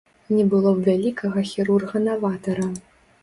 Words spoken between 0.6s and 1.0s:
б